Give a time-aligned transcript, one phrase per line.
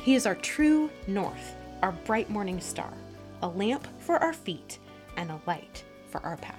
[0.00, 2.92] He is our true north, our bright morning star,
[3.42, 4.78] a lamp for our feet,
[5.16, 6.51] and a light for our path.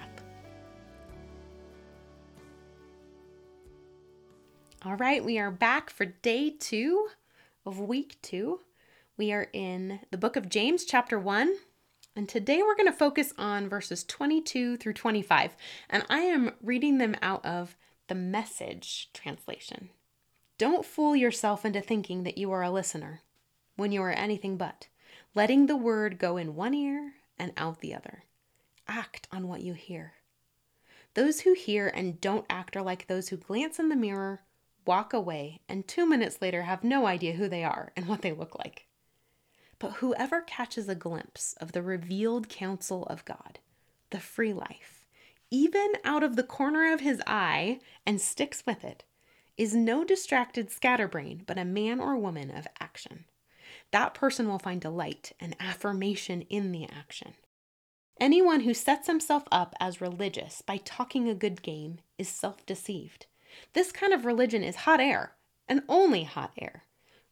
[4.86, 7.08] All right, we are back for day two
[7.64, 8.60] of week two.
[9.16, 11.54] We are in the book of James, chapter one,
[12.14, 15.56] and today we're going to focus on verses 22 through 25.
[15.88, 17.76] And I am reading them out of
[18.08, 19.88] the message translation.
[20.58, 23.22] Don't fool yourself into thinking that you are a listener
[23.76, 24.88] when you are anything but,
[25.34, 28.24] letting the word go in one ear and out the other
[28.86, 30.12] act on what you hear.
[31.14, 34.42] Those who hear and don't act are like those who glance in the mirror,
[34.86, 38.32] walk away, and two minutes later have no idea who they are and what they
[38.32, 38.86] look like.
[39.78, 43.58] But whoever catches a glimpse of the revealed counsel of God,
[44.10, 45.04] the free life,
[45.50, 49.04] even out of the corner of his eye, and sticks with it,
[49.56, 53.24] is no distracted scatterbrain, but a man or woman of action.
[53.90, 57.34] That person will find delight and affirmation in the action.
[58.20, 63.26] Anyone who sets himself up as religious by talking a good game is self deceived.
[63.72, 65.34] This kind of religion is hot air,
[65.68, 66.84] and only hot air.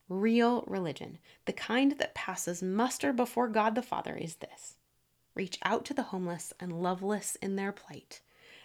[0.08, 4.76] Real religion, the kind that passes muster before God the Father, is this
[5.34, 8.20] reach out to the homeless and loveless in their plight,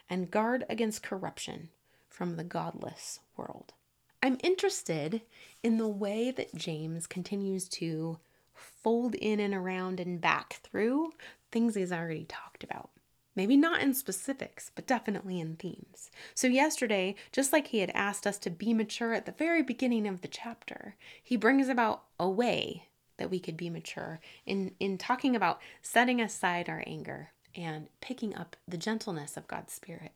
[0.09, 1.69] and guard against corruption
[2.09, 3.73] from the godless world.
[4.21, 5.21] I'm interested
[5.63, 8.19] in the way that James continues to
[8.53, 11.11] fold in and around and back through
[11.51, 12.89] things he's already talked about.
[13.37, 16.09] Maybe not in specifics, but definitely in themes.
[16.33, 20.07] So, yesterday, just like he had asked us to be mature at the very beginning
[20.07, 22.87] of the chapter, he brings about a way
[23.17, 28.35] that we could be mature in, in talking about setting aside our anger and picking
[28.35, 30.13] up the gentleness of God's Spirit.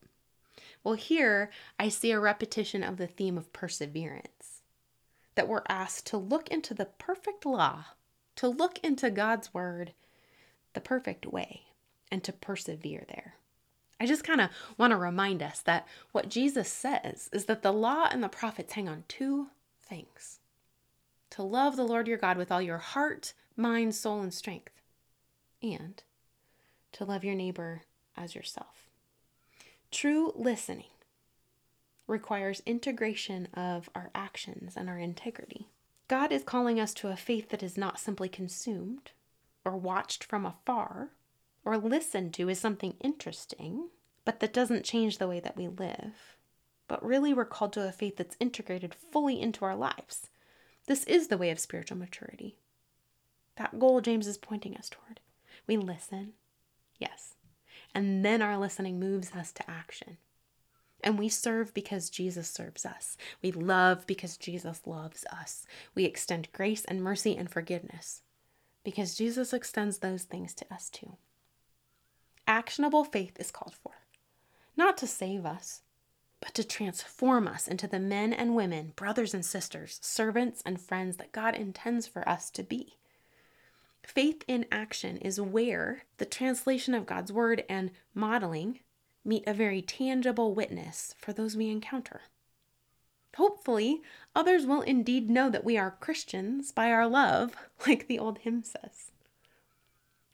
[0.84, 4.64] Well, here I see a repetition of the theme of perseverance
[5.36, 7.86] that we're asked to look into the perfect law,
[8.38, 9.94] to look into God's Word
[10.74, 11.66] the perfect way
[12.12, 13.36] and to persevere there.
[14.00, 17.72] I just kind of want to remind us that what Jesus says is that the
[17.72, 19.48] law and the prophets hang on two
[19.82, 20.40] things
[21.32, 24.82] to love the Lord your God with all your heart, mind, soul, and strength,
[25.64, 26.04] and
[26.92, 27.84] to love your neighbor
[28.18, 28.90] as yourself.
[29.92, 30.86] True listening
[32.08, 35.68] requires integration of our actions and our integrity.
[36.08, 39.12] God is calling us to a faith that is not simply consumed,
[39.64, 41.10] or watched from afar
[41.64, 43.90] or listened to is something interesting,
[44.26, 46.38] but that doesn't change the way that we live.
[46.88, 50.30] But really, we're called to a faith that's integrated fully into our lives.
[50.88, 52.58] This is the way of spiritual maturity.
[53.58, 55.20] That goal James is pointing us toward.
[55.68, 56.34] We listen,
[56.98, 57.36] yes,
[57.94, 60.18] and then our listening moves us to action.
[61.04, 63.18] And we serve because Jesus serves us.
[63.42, 65.66] We love because Jesus loves us.
[65.96, 68.22] We extend grace and mercy and forgiveness
[68.84, 71.18] because Jesus extends those things to us too.
[72.52, 73.94] Actionable faith is called for,
[74.76, 75.84] not to save us,
[76.42, 81.16] but to transform us into the men and women, brothers and sisters, servants and friends
[81.16, 82.98] that God intends for us to be.
[84.04, 88.82] Faith in action is where the translation of God's word and modeling
[89.24, 92.20] meet a very tangible witness for those we encounter.
[93.38, 94.02] Hopefully,
[94.36, 97.56] others will indeed know that we are Christians by our love,
[97.88, 99.11] like the old hymn says.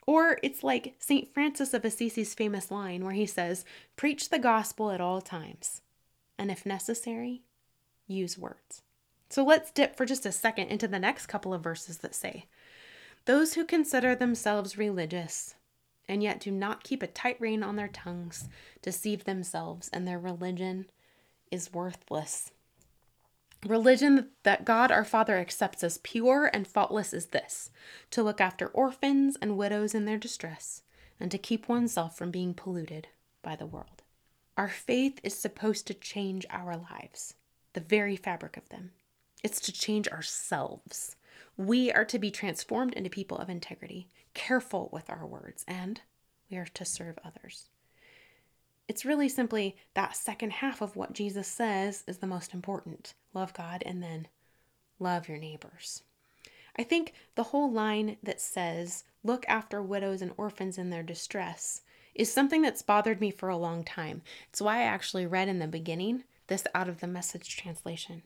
[0.07, 1.31] Or it's like St.
[1.31, 3.65] Francis of Assisi's famous line where he says,
[3.95, 5.81] Preach the gospel at all times,
[6.39, 7.44] and if necessary,
[8.07, 8.81] use words.
[9.30, 12.45] So let's dip for just a second into the next couple of verses that say,
[13.25, 15.54] Those who consider themselves religious
[16.07, 18.48] and yet do not keep a tight rein on their tongues
[18.81, 20.86] deceive themselves, and their religion
[21.51, 22.51] is worthless.
[23.65, 27.71] Religion that God our Father accepts as pure and faultless is this
[28.12, 30.83] to look after orphans and widows in their distress,
[31.19, 33.07] and to keep oneself from being polluted
[33.42, 34.04] by the world.
[34.57, 37.33] Our faith is supposed to change our lives,
[37.74, 38.92] the very fabric of them.
[39.44, 41.15] It's to change ourselves.
[41.56, 46.01] We are to be transformed into people of integrity, careful with our words, and
[46.50, 47.69] we are to serve others.
[48.88, 53.54] It's really simply that second half of what Jesus says is the most important love
[53.54, 54.28] God and then
[55.00, 56.04] love your neighbors.
[56.78, 61.81] I think the whole line that says, look after widows and orphans in their distress,
[62.16, 64.22] is something that's bothered me for a long time.
[64.50, 68.24] It's why I actually read in the beginning this out of the message translation.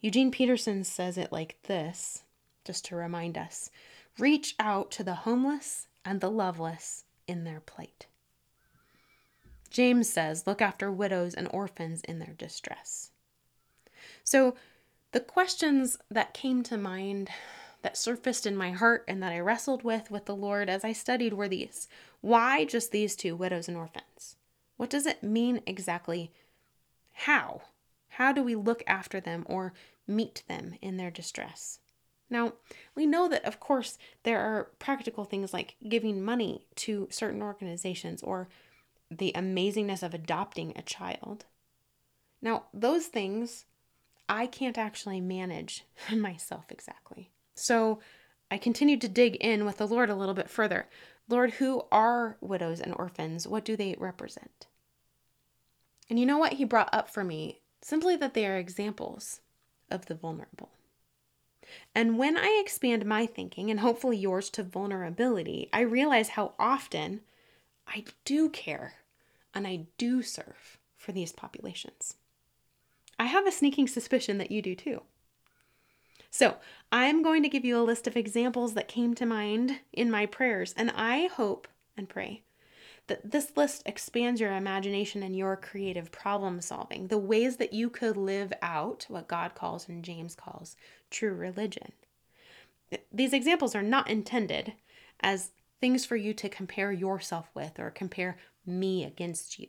[0.00, 2.22] Eugene Peterson says it like this,
[2.64, 3.70] just to remind us
[4.18, 8.06] reach out to the homeless and the loveless in their plight.
[9.76, 13.10] James says, look after widows and orphans in their distress.
[14.24, 14.54] So,
[15.12, 17.28] the questions that came to mind,
[17.82, 20.94] that surfaced in my heart, and that I wrestled with with the Lord as I
[20.94, 21.88] studied were these
[22.22, 24.36] Why just these two, widows and orphans?
[24.78, 26.32] What does it mean exactly?
[27.12, 27.60] How?
[28.08, 29.74] How do we look after them or
[30.06, 31.80] meet them in their distress?
[32.30, 32.54] Now,
[32.94, 38.22] we know that, of course, there are practical things like giving money to certain organizations
[38.22, 38.48] or
[39.10, 41.44] the amazingness of adopting a child.
[42.42, 43.64] Now, those things
[44.28, 47.30] I can't actually manage myself exactly.
[47.54, 48.00] So
[48.50, 50.88] I continued to dig in with the Lord a little bit further.
[51.28, 53.48] Lord, who are widows and orphans?
[53.48, 54.66] What do they represent?
[56.08, 57.60] And you know what He brought up for me?
[57.82, 59.40] Simply that they are examples
[59.90, 60.70] of the vulnerable.
[61.94, 67.22] And when I expand my thinking, and hopefully yours, to vulnerability, I realize how often
[67.86, 68.94] I do care
[69.54, 72.14] and I do serve for these populations.
[73.18, 75.02] I have a sneaking suspicion that you do too.
[76.30, 76.56] So,
[76.92, 80.26] I'm going to give you a list of examples that came to mind in my
[80.26, 81.66] prayers, and I hope
[81.96, 82.42] and pray
[83.06, 87.88] that this list expands your imagination and your creative problem solving, the ways that you
[87.88, 90.76] could live out what God calls and James calls
[91.10, 91.92] true religion.
[93.12, 94.74] These examples are not intended
[95.20, 99.68] as things for you to compare yourself with or compare me against you.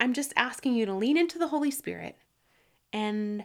[0.00, 2.16] I'm just asking you to lean into the Holy Spirit
[2.92, 3.44] and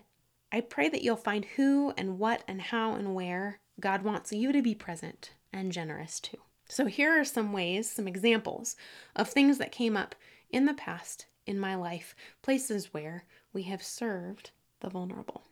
[0.52, 4.52] I pray that you'll find who and what and how and where God wants you
[4.52, 6.38] to be present and generous to.
[6.68, 8.76] So, here are some ways, some examples
[9.16, 10.16] of things that came up
[10.52, 15.46] in the past in my life, places where we have served the vulnerable.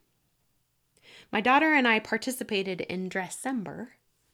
[1.31, 3.87] My daughter and I participated in Dressember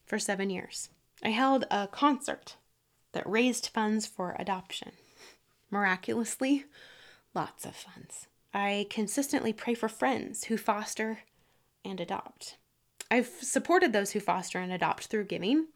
[0.06, 0.90] for seven years.
[1.24, 2.58] I held a concert
[3.14, 4.92] that raised funds for adoption.
[5.72, 6.66] Miraculously,
[7.34, 8.28] lots of funds.
[8.54, 11.20] I consistently pray for friends who foster
[11.86, 12.58] and adopt.
[13.10, 15.68] I've supported those who foster and adopt through giving,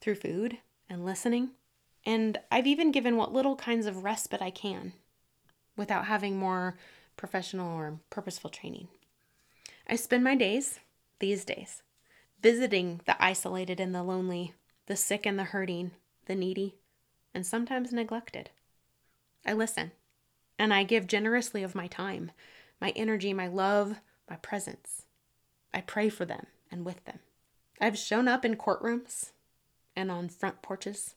[0.00, 0.58] through food
[0.88, 1.50] and listening,
[2.04, 4.92] and I've even given what little kinds of respite I can
[5.76, 6.76] without having more
[7.16, 8.88] professional or purposeful training.
[9.88, 10.80] I spend my days,
[11.20, 11.82] these days,
[12.42, 14.54] visiting the isolated and the lonely,
[14.86, 15.92] the sick and the hurting,
[16.26, 16.76] the needy,
[17.34, 18.50] and sometimes neglected.
[19.44, 19.92] I listen,
[20.58, 22.32] and I give generously of my time,
[22.80, 25.02] my energy, my love, my presence.
[25.72, 27.18] I pray for them and with them.
[27.80, 29.32] I've shown up in courtrooms
[29.94, 31.14] and on front porches,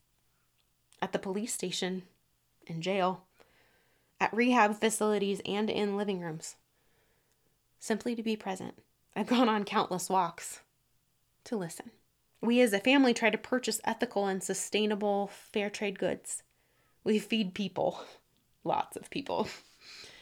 [1.02, 2.04] at the police station,
[2.68, 3.24] in jail,
[4.20, 6.56] at rehab facilities, and in living rooms.
[7.80, 8.76] Simply to be present.
[9.16, 10.60] I've gone on countless walks
[11.46, 11.92] to listen.
[12.42, 16.44] We as a family try to purchase ethical and sustainable fair trade goods.
[17.04, 18.02] We feed people,
[18.64, 19.48] lots of people.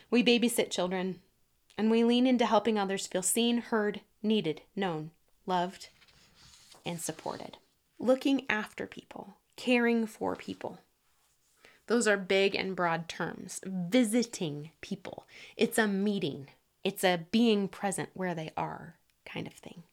[0.09, 1.19] We babysit children,
[1.77, 5.11] and we lean into helping others feel seen, heard, needed, known,
[5.45, 5.89] loved,
[6.85, 7.57] and supported
[7.99, 10.79] looking after people, caring for people.
[11.87, 13.61] Those are big and broad terms.
[13.65, 15.25] Visiting people.
[15.55, 16.49] It's a meeting,
[16.83, 18.95] it's a being present where they are
[19.25, 19.83] kind of thing.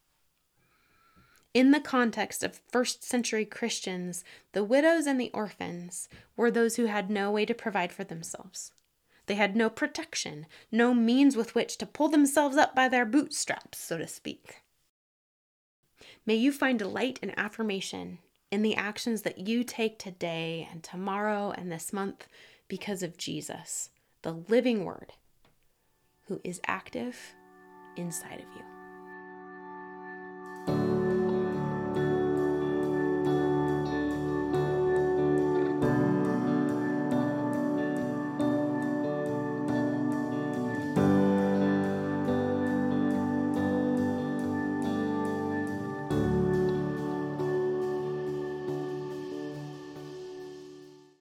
[1.55, 6.87] In the context of first century Christians, the widows and the orphans were those who
[6.87, 8.73] had no way to provide for themselves.
[9.27, 13.79] They had no protection, no means with which to pull themselves up by their bootstraps,
[13.79, 14.63] so to speak.
[16.27, 18.19] May you find delight and affirmation
[18.51, 22.27] in the actions that you take today and tomorrow and this month
[22.67, 23.91] because of Jesus,
[24.23, 25.13] the living Word,
[26.27, 27.17] who is active
[27.97, 28.74] inside of you.